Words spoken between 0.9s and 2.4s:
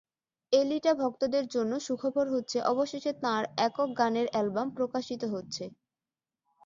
ভক্তদের জন্য সুখবর